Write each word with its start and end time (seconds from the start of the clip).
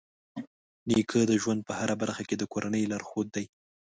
نیکه 0.87 1.19
د 1.27 1.31
ژوند 1.41 1.61
په 1.67 1.73
هره 1.79 1.95
برخه 2.01 2.23
کې 2.29 2.35
د 2.37 2.43
کورنۍ 2.51 2.83
لارښود 2.91 3.27
دی. 3.35 3.45